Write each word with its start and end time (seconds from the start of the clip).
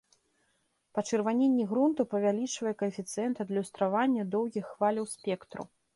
Пачырваненне 0.97 1.67
грунту 1.73 2.07
павялічвае 2.15 2.73
каэфіцыент 2.81 3.35
адлюстравання 3.45 4.23
доўгіх 4.37 4.65
хваляў 4.75 5.05
спектру. 5.17 5.61